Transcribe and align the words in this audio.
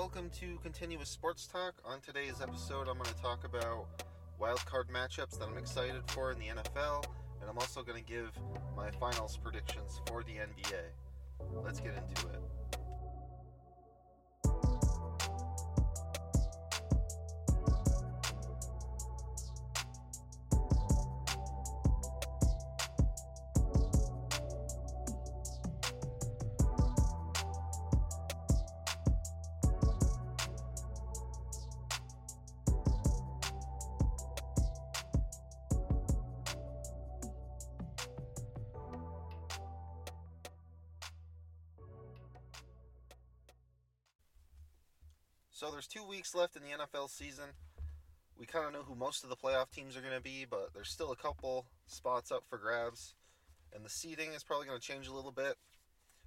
welcome 0.00 0.30
to 0.30 0.56
Continuous 0.62 1.10
Sports 1.10 1.46
Talk. 1.46 1.74
On 1.84 2.00
today's 2.00 2.40
episode, 2.40 2.88
I'm 2.88 2.96
going 2.96 3.14
to 3.14 3.20
talk 3.20 3.44
about 3.44 3.86
wildcard 4.40 4.84
matchups 4.90 5.38
that 5.38 5.46
I'm 5.46 5.58
excited 5.58 6.00
for 6.06 6.32
in 6.32 6.38
the 6.38 6.46
NFL, 6.46 7.04
and 7.38 7.50
I'm 7.50 7.58
also 7.58 7.82
going 7.82 8.02
to 8.02 8.10
give 8.10 8.30
my 8.74 8.90
finals 8.92 9.36
predictions 9.36 10.00
for 10.06 10.22
the 10.22 10.32
NBA. 10.32 11.62
Let's 11.62 11.80
get 11.80 11.92
into 11.98 12.28
it. 12.28 12.40
So 45.60 45.70
there's 45.70 45.86
two 45.86 46.06
weeks 46.06 46.34
left 46.34 46.56
in 46.56 46.62
the 46.62 46.70
NFL 46.70 47.10
season. 47.10 47.44
We 48.38 48.46
kind 48.46 48.64
of 48.64 48.72
know 48.72 48.80
who 48.80 48.94
most 48.94 49.24
of 49.24 49.28
the 49.28 49.36
playoff 49.36 49.70
teams 49.70 49.94
are 49.94 50.00
going 50.00 50.16
to 50.16 50.22
be, 50.22 50.46
but 50.48 50.70
there's 50.72 50.88
still 50.88 51.12
a 51.12 51.16
couple 51.16 51.66
spots 51.86 52.32
up 52.32 52.44
for 52.48 52.56
grabs. 52.56 53.12
And 53.74 53.84
the 53.84 53.90
seeding 53.90 54.32
is 54.32 54.42
probably 54.42 54.66
going 54.66 54.80
to 54.80 54.86
change 54.86 55.06
a 55.06 55.12
little 55.12 55.32
bit. 55.32 55.56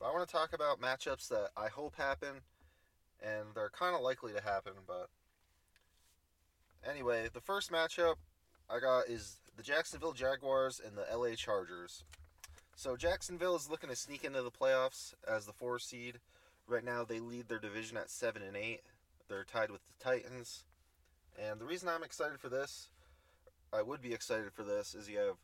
But 0.00 0.06
I 0.06 0.12
want 0.14 0.26
to 0.26 0.32
talk 0.32 0.54
about 0.54 0.80
matchups 0.80 1.28
that 1.28 1.50
I 1.58 1.68
hope 1.68 1.94
happen, 1.96 2.40
and 3.22 3.48
they're 3.54 3.68
kind 3.68 3.94
of 3.94 4.00
likely 4.00 4.32
to 4.32 4.40
happen. 4.40 4.72
But 4.86 5.10
anyway, 6.90 7.28
the 7.30 7.42
first 7.42 7.70
matchup 7.70 8.14
I 8.70 8.80
got 8.80 9.10
is 9.10 9.40
the 9.58 9.62
Jacksonville 9.62 10.14
Jaguars 10.14 10.80
and 10.82 10.96
the 10.96 11.04
LA 11.14 11.34
Chargers. 11.34 12.02
So 12.76 12.96
Jacksonville 12.96 13.56
is 13.56 13.68
looking 13.68 13.90
to 13.90 13.96
sneak 13.96 14.24
into 14.24 14.40
the 14.40 14.50
playoffs 14.50 15.12
as 15.30 15.44
the 15.44 15.52
four 15.52 15.78
seed. 15.78 16.18
Right 16.66 16.82
now, 16.84 17.04
they 17.04 17.20
lead 17.20 17.48
their 17.48 17.58
division 17.58 17.98
at 17.98 18.08
seven 18.08 18.40
and 18.40 18.56
eight. 18.56 18.80
They're 19.28 19.44
tied 19.44 19.70
with 19.70 19.82
the 19.86 20.04
Titans. 20.04 20.64
And 21.40 21.60
the 21.60 21.66
reason 21.66 21.88
I'm 21.88 22.02
excited 22.02 22.40
for 22.40 22.48
this, 22.48 22.88
I 23.72 23.82
would 23.82 24.00
be 24.00 24.12
excited 24.12 24.52
for 24.52 24.62
this, 24.62 24.94
is 24.94 25.08
you 25.08 25.18
have 25.18 25.36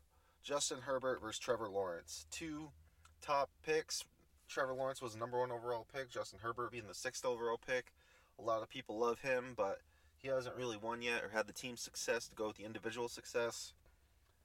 Justin 0.43 0.79
Herbert 0.81 1.21
versus 1.21 1.39
Trevor 1.39 1.69
Lawrence. 1.69 2.25
Two 2.31 2.69
top 3.21 3.49
picks. 3.63 4.03
Trevor 4.47 4.73
Lawrence 4.73 5.01
was 5.01 5.13
the 5.13 5.19
number 5.19 5.39
one 5.39 5.51
overall 5.51 5.87
pick, 5.93 6.09
Justin 6.09 6.39
Herbert 6.41 6.71
being 6.71 6.87
the 6.87 6.93
sixth 6.93 7.25
overall 7.25 7.59
pick. 7.65 7.93
A 8.37 8.41
lot 8.41 8.61
of 8.61 8.69
people 8.69 8.99
love 8.99 9.21
him, 9.21 9.53
but 9.55 9.79
he 10.17 10.27
hasn't 10.27 10.55
really 10.55 10.77
won 10.77 11.01
yet 11.01 11.23
or 11.23 11.29
had 11.29 11.47
the 11.47 11.53
team 11.53 11.77
success 11.77 12.27
to 12.27 12.35
go 12.35 12.47
with 12.47 12.57
the 12.57 12.65
individual 12.65 13.07
success. 13.07 13.73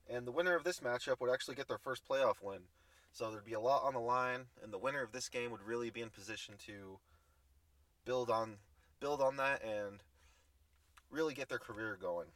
And 0.09 0.27
the 0.27 0.33
winner 0.33 0.55
of 0.55 0.65
this 0.65 0.81
matchup 0.81 1.21
would 1.21 1.33
actually 1.33 1.55
get 1.55 1.69
their 1.69 1.79
first 1.79 2.07
playoff 2.09 2.43
win. 2.43 2.61
So 3.13 3.31
there'd 3.31 3.45
be 3.45 3.55
a 3.55 3.61
lot 3.61 3.83
on 3.85 3.95
the 3.95 4.01
line, 4.01 4.47
and 4.63 4.73
the 4.73 4.79
winner 4.79 5.03
of 5.03 5.13
this 5.13 5.29
game 5.29 5.51
would 5.51 5.63
really 5.63 5.91
be 5.91 6.01
in 6.01 6.11
position 6.11 6.55
to 6.67 6.99
build 8.05 8.31
on 8.31 8.57
build 9.01 9.20
on 9.20 9.37
that 9.37 9.62
and 9.65 10.01
really 11.11 11.34
get 11.34 11.48
their 11.48 11.59
career 11.59 11.98
going. 12.01 12.29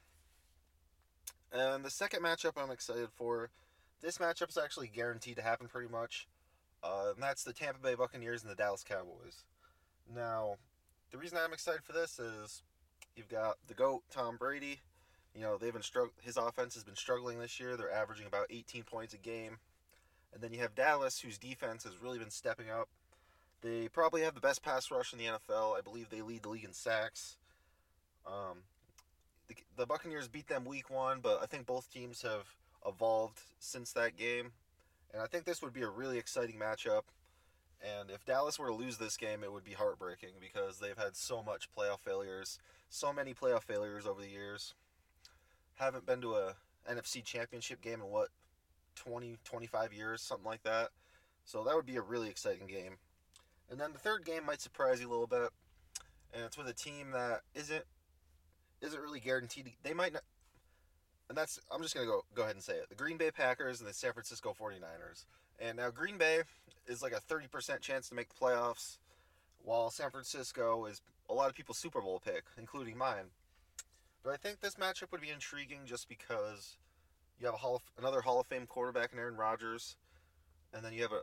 And 1.53 1.85
the 1.85 1.91
second 1.91 2.23
matchup 2.23 2.61
I'm 2.61 2.71
excited 2.71 3.09
for, 3.15 3.51
this 4.03 4.19
matchup 4.19 4.49
is 4.49 4.59
actually 4.59 4.89
guaranteed 4.89 5.37
to 5.37 5.43
happen 5.43 5.69
pretty 5.69 5.91
much. 5.91 6.27
Uh, 6.83 7.13
and 7.15 7.23
that's 7.23 7.45
the 7.45 7.53
Tampa 7.53 7.81
Bay 7.81 7.95
Buccaneers 7.95 8.43
and 8.43 8.51
the 8.51 8.57
Dallas 8.57 8.85
Cowboys. 8.85 9.45
Now, 10.13 10.57
the 11.11 11.19
reason 11.19 11.39
I'm 11.39 11.53
excited 11.53 11.83
for 11.85 11.93
this 11.93 12.19
is 12.19 12.63
you've 13.17 13.29
got 13.29 13.57
the 13.67 13.75
GOAT, 13.75 14.03
Tom 14.11 14.37
Brady. 14.37 14.81
You 15.35 15.41
know, 15.41 15.57
they've 15.57 15.73
been 15.73 15.83
strugg- 15.83 16.11
his 16.21 16.37
offense 16.37 16.75
has 16.75 16.85
been 16.85 16.97
struggling 16.97 17.39
this 17.39 17.59
year. 17.59 17.77
They're 17.77 17.93
averaging 17.93 18.27
about 18.27 18.47
18 18.51 18.83
points 18.83 19.15
a 19.15 19.19
game. 19.19 19.59
And 20.33 20.43
then 20.43 20.53
you 20.53 20.61
have 20.61 20.75
Dallas, 20.75 21.21
whose 21.21 21.39
defense 21.39 21.85
has 21.85 22.03
really 22.03 22.19
been 22.19 22.31
stepping 22.31 22.69
up. 22.69 22.89
They 23.65 23.89
probably 23.89 24.21
have 24.21 24.35
the 24.35 24.43
best 24.43 24.63
pass 24.63 24.91
rush 24.91 25.15
in 25.15 25.19
the 25.19 25.25
NFL. 25.25 25.77
I 25.77 25.81
believe 25.81 26.11
they 26.11 26.21
lead 26.21 26.43
the 26.43 26.51
league 26.51 26.65
in 26.65 26.75
sacks. 26.75 27.39
Um, 28.27 28.59
the, 29.49 29.55
the 29.79 29.87
Buccaneers 29.87 30.29
beat 30.29 30.49
them 30.49 30.67
week 30.67 30.91
one, 30.91 31.21
but 31.23 31.41
I 31.43 31.47
think 31.47 31.65
both 31.65 31.91
teams 31.91 32.21
have 32.21 32.47
evolved 32.87 33.41
since 33.59 33.91
that 33.93 34.19
game. 34.19 34.53
And 35.15 35.23
I 35.23 35.27
think 35.27 35.47
this 35.47 35.63
would 35.63 35.73
be 35.73 35.81
a 35.81 35.89
really 35.89 36.19
exciting 36.19 36.57
matchup. 36.57 37.05
And 37.83 38.11
if 38.11 38.27
Dallas 38.27 38.59
were 38.59 38.69
to 38.69 38.75
lose 38.75 38.99
this 38.99 39.17
game, 39.17 39.43
it 39.43 39.51
would 39.51 39.65
be 39.65 39.73
heartbreaking 39.73 40.35
because 40.41 40.79
they've 40.79 40.99
had 40.99 41.17
so 41.17 41.43
much 41.43 41.71
playoff 41.75 42.01
failures, 42.01 42.59
so 42.91 43.15
many 43.15 43.33
playoff 43.33 43.63
failures 43.63 44.07
over 44.07 44.21
the 44.21 44.29
years. 44.29 44.75
Haven't 45.77 46.05
been 46.05 46.21
to 46.21 46.35
a 46.35 46.55
NFC 46.91 47.25
championship 47.25 47.81
game 47.81 48.03
in 48.03 48.11
what 48.11 48.29
20, 48.97 49.39
25 49.43 49.95
years, 49.95 50.21
something 50.21 50.47
like 50.47 50.63
that. 50.65 50.91
So 51.47 51.65
that 51.65 51.75
would 51.75 51.87
be 51.87 51.97
a 51.97 52.03
really 52.03 52.29
exciting 52.29 52.67
game. 52.67 52.99
And 53.71 53.81
then 53.81 53.93
the 53.93 53.99
third 53.99 54.25
game 54.25 54.45
might 54.47 54.61
surprise 54.61 55.01
you 55.01 55.09
a 55.09 55.11
little 55.11 55.27
bit, 55.27 55.51
and 56.33 56.45
it's 56.45 56.57
with 56.57 56.69
a 56.69 56.75
team 56.75 57.11
that 57.13 57.41
isn't 57.55 57.85
isn't 58.81 59.01
really 59.01 59.21
guaranteed. 59.21 59.73
They 59.83 59.95
might 59.95 60.13
not, 60.13 60.23
and 61.29 61.39
that's 61.39 61.59
I'm 61.71 61.83
just 61.83 61.95
gonna 61.95 62.07
go 62.07 62.23
go 62.35 62.43
ahead 62.43 62.55
and 62.55 62.63
say 62.63 62.75
it. 62.75 62.89
The 62.89 62.95
Green 62.95 63.17
Bay 63.17 63.31
Packers 63.31 63.81
and 63.81 63.89
the 63.89 63.95
San 63.95 64.13
Francisco 64.13 64.55
49ers. 64.59 65.25
And 65.59 65.79
now 65.79 65.91
Green 65.91 66.19
Bay 66.19 66.43
is 66.87 67.01
like 67.01 67.13
a 67.13 67.21
30% 67.21 67.81
chance 67.81 68.09
to 68.09 68.15
make 68.15 68.29
the 68.29 68.35
playoffs, 68.35 68.99
while 69.63 69.91
San 69.91 70.11
Francisco 70.11 70.85
is 70.87 71.01
a 71.31 71.35
lot 71.35 71.49
of 71.49 71.55
people's 71.55 71.79
Super 71.79 72.01
Bowl 72.01 72.21
pick, 72.23 72.45
including 72.59 72.99
mine. 72.99 73.31
But 74.23 74.33
I 74.33 74.37
think 74.37 74.61
this 74.61 74.75
matchup 74.75 75.13
would 75.13 75.21
be 75.21 75.31
intriguing 75.31 75.81
just 75.87 76.09
because 76.09 76.77
you 77.39 77.47
have 77.47 77.55
a 77.55 77.59
Hall 77.59 77.77
of, 77.77 77.83
another 77.99 78.21
Hall 78.21 78.41
of 78.41 78.47
Fame 78.47 78.67
quarterback 78.67 79.13
in 79.13 79.19
Aaron 79.19 79.37
Rodgers, 79.37 79.97
and 80.73 80.85
then 80.85 80.93
you 80.93 81.03
have 81.03 81.13
a 81.13 81.23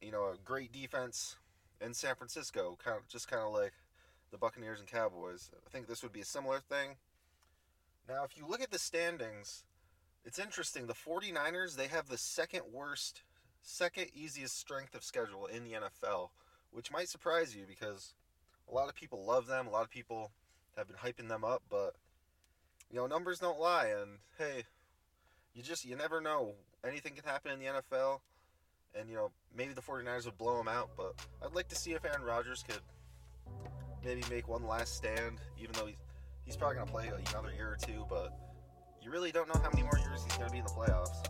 you 0.00 0.10
know, 0.10 0.24
a 0.24 0.36
great 0.44 0.72
defense 0.72 1.36
in 1.80 1.94
San 1.94 2.14
Francisco, 2.14 2.76
kind 2.82 2.96
of 2.96 3.08
just 3.08 3.28
kind 3.28 3.42
of 3.42 3.52
like 3.52 3.72
the 4.30 4.38
Buccaneers 4.38 4.80
and 4.80 4.88
Cowboys. 4.88 5.50
I 5.66 5.70
think 5.70 5.86
this 5.86 6.02
would 6.02 6.12
be 6.12 6.20
a 6.20 6.24
similar 6.24 6.60
thing. 6.60 6.96
Now, 8.08 8.24
if 8.24 8.36
you 8.36 8.46
look 8.46 8.60
at 8.60 8.70
the 8.70 8.78
standings, 8.78 9.64
it's 10.24 10.38
interesting. 10.38 10.86
The 10.86 10.94
49ers, 10.94 11.76
they 11.76 11.86
have 11.88 12.08
the 12.08 12.18
second 12.18 12.62
worst, 12.72 13.22
second 13.62 14.06
easiest 14.14 14.58
strength 14.58 14.94
of 14.94 15.04
schedule 15.04 15.46
in 15.46 15.64
the 15.64 15.72
NFL, 15.72 16.30
which 16.72 16.92
might 16.92 17.08
surprise 17.08 17.54
you 17.54 17.64
because 17.66 18.14
a 18.70 18.74
lot 18.74 18.88
of 18.88 18.94
people 18.94 19.24
love 19.24 19.46
them. 19.46 19.66
A 19.66 19.70
lot 19.70 19.84
of 19.84 19.90
people 19.90 20.30
have 20.76 20.86
been 20.86 20.96
hyping 20.96 21.28
them 21.28 21.44
up, 21.44 21.62
but 21.70 21.94
you 22.90 22.96
know, 22.96 23.06
numbers 23.06 23.38
don't 23.38 23.60
lie 23.60 23.86
and 23.86 24.18
hey, 24.38 24.64
you 25.54 25.62
just 25.62 25.84
you 25.84 25.96
never 25.96 26.20
know. 26.20 26.54
Anything 26.86 27.14
can 27.14 27.24
happen 27.24 27.52
in 27.52 27.58
the 27.58 27.66
NFL 27.66 28.20
and 28.98 29.08
you 29.08 29.16
know 29.16 29.30
maybe 29.56 29.72
the 29.72 29.82
49ers 29.82 30.24
would 30.24 30.38
blow 30.38 30.60
him 30.60 30.68
out 30.68 30.90
but 30.96 31.14
i'd 31.44 31.54
like 31.54 31.68
to 31.68 31.76
see 31.76 31.92
if 31.92 32.04
aaron 32.04 32.22
rodgers 32.22 32.64
could 32.66 32.80
maybe 34.04 34.22
make 34.30 34.48
one 34.48 34.66
last 34.66 34.96
stand 34.96 35.38
even 35.58 35.72
though 35.74 35.86
he's, 35.86 35.96
he's 36.44 36.56
probably 36.56 36.76
going 36.76 36.86
to 36.86 36.92
play 36.92 37.10
another 37.30 37.52
year 37.54 37.68
or 37.68 37.78
two 37.80 38.04
but 38.08 38.36
you 39.02 39.10
really 39.10 39.32
don't 39.32 39.48
know 39.48 39.60
how 39.62 39.70
many 39.70 39.82
more 39.82 39.98
years 39.98 40.22
he's 40.24 40.36
going 40.36 40.46
to 40.46 40.52
be 40.52 40.58
in 40.58 40.64
the 40.64 40.70
playoffs. 40.70 41.24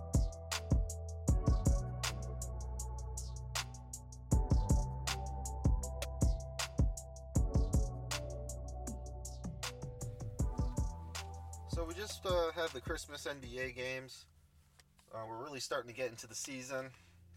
So 11.69 11.85
we 11.85 11.95
just 11.95 12.27
uh, 12.27 12.51
had 12.55 12.71
the 12.71 12.81
christmas 12.81 13.27
nba 13.27 13.75
games. 13.75 14.27
Uh, 15.15 15.19
we're 15.29 15.43
really 15.43 15.61
starting 15.61 15.91
to 15.91 15.97
get 15.97 16.11
into 16.11 16.27
the 16.27 16.35
season 16.35 16.91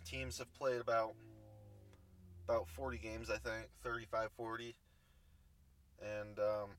teams 0.03 0.38
have 0.38 0.53
played 0.53 0.81
about 0.81 1.13
about 2.47 2.67
40 2.67 2.97
games, 2.97 3.29
I 3.29 3.38
think, 3.38 3.67
35, 3.83 4.29
40. 4.35 4.75
And 6.01 6.39
um, 6.39 6.69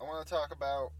I 0.00 0.04
want 0.04 0.26
to 0.26 0.32
talk 0.32 0.52
about 0.52 0.92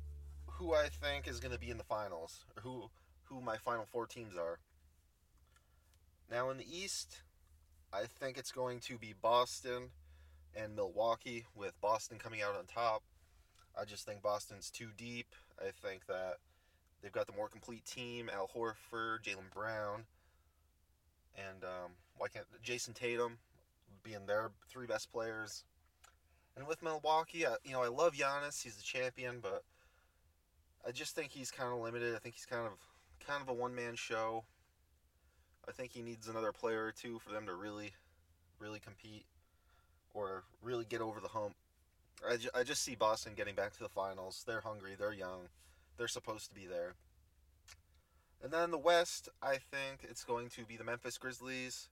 who 0.47 0.75
I 0.75 0.89
think 0.89 1.29
is 1.29 1.41
going 1.41 1.55
to 1.55 1.61
be 1.61 1.71
in 1.71 1.79
the 1.79 1.85
finals, 1.85 2.45
or 2.57 2.63
who 2.63 2.91
who 3.25 3.41
my 3.41 3.57
final 3.57 3.87
four 3.91 4.07
teams 4.07 4.37
are. 4.37 4.59
Now 6.31 6.51
in 6.51 6.59
the 6.59 6.67
East, 6.69 7.23
I 7.93 8.05
think 8.05 8.37
it's 8.37 8.53
going 8.53 8.81
to 8.81 8.99
be 8.99 9.15
Boston 9.21 9.91
and 10.55 10.77
Milwaukee, 10.77 11.47
with 11.55 11.81
Boston 11.81 12.19
coming 12.19 12.43
out 12.43 12.57
on 12.57 12.67
top. 12.67 13.03
I 13.81 13.85
just 13.85 14.05
think 14.05 14.23
Boston's 14.23 14.71
too 14.71 14.89
deep. 14.97 15.29
I 15.59 15.71
think 15.71 16.07
that 16.07 16.35
they've 17.03 17.13
got 17.13 17.27
the 17.27 17.33
more 17.33 17.49
complete 17.49 17.87
team. 17.87 18.29
Al 18.33 18.51
Horford, 18.55 19.23
Jaylen 19.23 19.53
Brown 19.55 20.05
and 21.37 21.65
um, 21.65 21.93
why 22.19 22.29
can't 22.29 22.47
Jayson 22.63 22.95
Tatum 22.95 23.39
being 24.03 24.27
their 24.27 24.51
three 24.69 24.87
best 24.87 25.13
players? 25.13 25.65
And 26.57 26.67
with 26.67 26.83
Milwaukee, 26.83 27.47
I, 27.47 27.57
you 27.65 27.73
know, 27.73 27.83
I 27.83 27.89
love 27.89 28.15
Giannis. 28.15 28.63
He's 28.63 28.77
the 28.77 28.83
champion, 28.83 29.41
but 29.41 29.65
I 30.87 30.91
just 30.93 31.15
think 31.15 31.31
he's 31.31 31.51
kind 31.51 31.73
of 31.73 31.79
limited. 31.79 32.15
I 32.15 32.19
think 32.19 32.35
he's 32.35 32.47
kind 32.47 32.67
of 32.67 32.73
kind 33.27 33.43
of 33.43 33.49
a 33.49 33.55
one 33.55 33.75
man 33.75 33.95
show. 33.97 34.45
I 35.69 35.73
think 35.73 35.93
he 35.93 36.03
needs 36.03 36.29
another 36.29 36.53
player 36.53 36.85
or 36.85 36.93
two 36.93 37.19
for 37.21 37.33
them 37.33 37.47
to 37.47 37.55
really, 37.55 37.93
really 38.59 38.81
compete. 38.81 39.25
or 40.15 40.45
really 40.63 40.85
get 40.85 41.01
over 41.01 41.21
the 41.21 41.29
hump. 41.29 41.55
I, 42.29 42.37
ju- 42.37 42.51
I 42.55 42.63
just 42.65 42.83
see 42.83 42.95
Boston 42.95 43.33
getting 43.37 43.55
back 43.55 43.73
to 43.75 43.79
the 43.83 43.89
finals. 43.89 44.45
They're 44.47 44.61
hungry. 44.61 44.93
They're 44.99 45.13
young. 45.13 45.49
They're 45.97 46.09
supposed 46.09 46.49
to 46.51 46.55
be 46.55 46.67
there. 46.67 46.95
And 48.43 48.53
then 48.53 48.71
the 48.73 48.79
West, 48.79 49.29
I 49.41 49.59
think 49.59 50.01
it's 50.03 50.25
going 50.25 50.49
to 50.51 50.65
be 50.65 50.77
the 50.77 50.85
Memphis 50.85 51.17
Grizzlies 51.17 51.89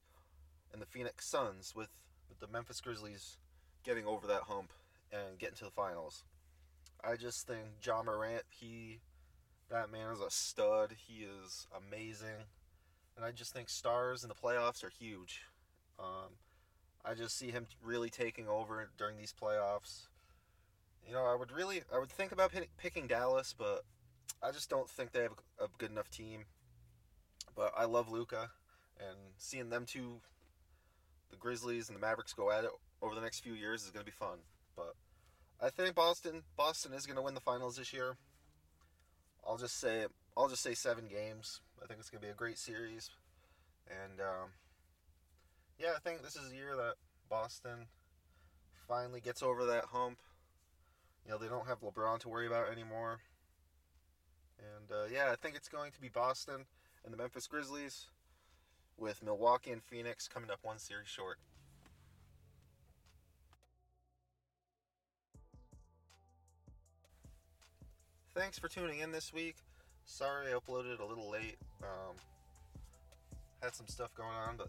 and 0.72 0.82
the 0.82 0.86
Phoenix 0.86 1.26
Suns, 1.26 1.74
with, 1.76 1.90
with 2.28 2.40
the 2.40 2.48
Memphis 2.48 2.80
Grizzlies 2.80 3.38
getting 3.84 4.04
over 4.04 4.26
that 4.26 4.42
hump 4.42 4.72
and 5.12 5.38
getting 5.38 5.56
to 5.56 5.64
the 5.64 5.70
finals. 5.70 6.24
I 7.04 7.16
just 7.16 7.46
think 7.46 7.60
Ja 7.84 8.02
Morant, 8.02 8.42
he, 8.50 8.98
that 9.70 9.92
man 9.92 10.12
is 10.12 10.20
a 10.20 10.30
stud. 10.30 10.94
He 11.06 11.24
is 11.24 11.66
amazing. 11.76 12.46
And 13.16 13.24
I 13.24 13.30
just 13.30 13.52
think 13.52 13.68
stars 13.68 14.22
in 14.22 14.28
the 14.28 14.34
playoffs 14.34 14.82
are 14.82 14.90
huge. 14.90 15.42
Um, 15.98 16.32
I 17.04 17.14
just 17.14 17.38
see 17.38 17.50
him 17.50 17.66
really 17.82 18.10
taking 18.10 18.48
over 18.48 18.90
during 18.98 19.16
these 19.16 19.34
playoffs. 19.40 20.08
You 21.06 21.14
know, 21.14 21.24
I 21.24 21.34
would 21.34 21.52
really, 21.52 21.82
I 21.94 21.98
would 21.98 22.10
think 22.10 22.32
about 22.32 22.52
pick, 22.52 22.70
picking 22.76 23.06
Dallas, 23.06 23.54
but 23.56 23.84
I 24.42 24.50
just 24.50 24.70
don't 24.70 24.88
think 24.88 25.12
they 25.12 25.22
have 25.22 25.32
a, 25.60 25.64
a 25.64 25.68
good 25.78 25.90
enough 25.90 26.10
team. 26.10 26.44
But 27.56 27.72
I 27.76 27.84
love 27.84 28.10
Luka, 28.10 28.50
and 28.98 29.16
seeing 29.36 29.70
them 29.70 29.84
two, 29.86 30.20
the 31.30 31.36
Grizzlies 31.36 31.88
and 31.88 31.96
the 31.96 32.00
Mavericks 32.00 32.32
go 32.32 32.50
at 32.50 32.64
it 32.64 32.70
over 33.02 33.14
the 33.14 33.20
next 33.20 33.40
few 33.40 33.54
years 33.54 33.84
is 33.84 33.90
going 33.90 34.04
to 34.04 34.10
be 34.10 34.16
fun. 34.16 34.38
But 34.76 34.94
I 35.60 35.70
think 35.70 35.94
Boston, 35.94 36.42
Boston 36.56 36.92
is 36.92 37.06
going 37.06 37.16
to 37.16 37.22
win 37.22 37.34
the 37.34 37.40
finals 37.40 37.76
this 37.76 37.92
year. 37.92 38.16
I'll 39.46 39.56
just 39.56 39.80
say, 39.80 40.06
I'll 40.36 40.48
just 40.48 40.62
say 40.62 40.74
seven 40.74 41.06
games. 41.08 41.60
I 41.82 41.86
think 41.86 41.98
it's 42.00 42.10
going 42.10 42.20
to 42.20 42.26
be 42.26 42.32
a 42.32 42.36
great 42.36 42.58
series, 42.58 43.10
and 43.88 44.20
um, 44.20 44.50
yeah, 45.78 45.92
I 45.96 45.98
think 45.98 46.22
this 46.22 46.36
is 46.36 46.50
the 46.50 46.56
year 46.56 46.76
that 46.76 46.94
Boston 47.30 47.86
finally 48.86 49.20
gets 49.20 49.42
over 49.42 49.64
that 49.66 49.86
hump. 49.86 50.18
You 51.24 51.32
know, 51.32 51.38
they 51.38 51.48
don't 51.48 51.66
have 51.66 51.80
LeBron 51.80 52.18
to 52.20 52.28
worry 52.28 52.46
about 52.46 52.70
anymore. 52.70 53.20
And 54.60 54.90
uh, 54.90 55.04
yeah, 55.12 55.30
I 55.32 55.36
think 55.36 55.56
it's 55.56 55.68
going 55.68 55.92
to 55.92 56.00
be 56.00 56.08
Boston 56.08 56.64
and 57.04 57.12
the 57.12 57.16
Memphis 57.16 57.46
Grizzlies, 57.46 58.06
with 59.00 59.22
Milwaukee 59.24 59.70
and 59.70 59.82
Phoenix 59.82 60.28
coming 60.28 60.50
up 60.50 60.58
one 60.62 60.78
series 60.78 61.08
short. 61.08 61.38
Thanks 68.34 68.58
for 68.58 68.68
tuning 68.68 69.00
in 69.00 69.10
this 69.10 69.32
week. 69.32 69.56
Sorry 70.04 70.46
I 70.48 70.52
uploaded 70.52 71.00
a 71.00 71.04
little 71.04 71.30
late. 71.30 71.56
Um, 71.82 72.14
had 73.62 73.74
some 73.74 73.86
stuff 73.86 74.14
going 74.14 74.28
on, 74.28 74.56
but 74.56 74.68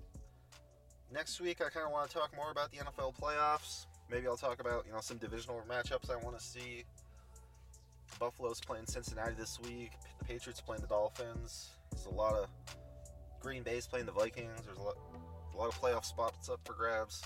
next 1.14 1.40
week 1.40 1.62
I 1.62 1.70
kind 1.70 1.86
of 1.86 1.92
want 1.92 2.10
to 2.10 2.16
talk 2.16 2.36
more 2.36 2.52
about 2.52 2.72
the 2.72 2.78
NFL 2.78 3.14
playoffs. 3.20 3.86
Maybe 4.10 4.28
I'll 4.28 4.38
talk 4.38 4.60
about 4.60 4.86
you 4.88 4.94
know 4.94 5.00
some 5.02 5.18
divisional 5.18 5.62
matchups 5.70 6.10
I 6.10 6.16
want 6.24 6.38
to 6.38 6.44
see. 6.44 6.84
Buffalo's 8.20 8.60
playing 8.60 8.86
Cincinnati 8.86 9.34
this 9.38 9.60
week. 9.60 9.92
The 10.20 10.26
Patriots 10.26 10.62
playing 10.62 10.82
the 10.82 10.88
Dolphins. 10.88 11.70
There's 11.92 12.06
a 12.06 12.10
lot 12.10 12.34
of 12.34 12.48
Green 13.40 13.64
Bay's 13.64 13.88
playing 13.88 14.06
the 14.06 14.12
Vikings. 14.12 14.62
There's 14.66 14.78
a 14.78 14.82
lot, 14.82 14.98
a 15.54 15.58
lot 15.58 15.68
of 15.68 15.80
playoff 15.80 16.06
spots 16.06 16.50
up 16.50 16.60
for 16.64 16.74
grabs. 16.74 17.22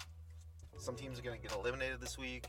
Some 0.77 0.95
teams 0.95 1.19
are 1.19 1.21
going 1.21 1.39
to 1.39 1.41
get 1.41 1.57
eliminated 1.57 2.01
this 2.01 2.17
week. 2.17 2.47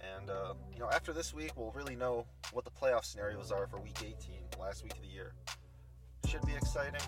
And, 0.00 0.30
uh, 0.30 0.54
you 0.72 0.78
know, 0.78 0.90
after 0.90 1.12
this 1.12 1.32
week, 1.32 1.52
we'll 1.56 1.72
really 1.72 1.96
know 1.96 2.26
what 2.52 2.64
the 2.64 2.70
playoff 2.70 3.04
scenarios 3.04 3.50
are 3.50 3.66
for 3.66 3.78
week 3.80 3.98
18, 4.00 4.16
last 4.60 4.82
week 4.82 4.94
of 4.94 5.02
the 5.02 5.08
year. 5.08 5.32
Should 6.26 6.44
be 6.46 6.54
exciting. 6.54 7.00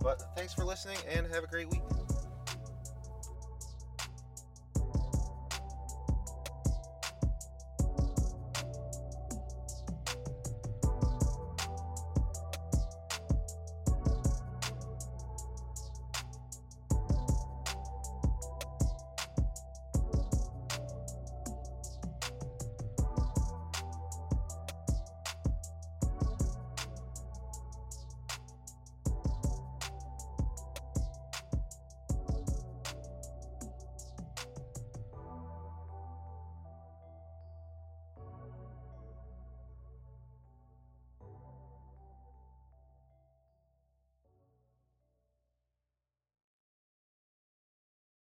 But 0.00 0.22
thanks 0.36 0.54
for 0.54 0.64
listening 0.64 0.98
and 1.10 1.26
have 1.26 1.44
a 1.44 1.48
great 1.48 1.68
week. 1.68 1.82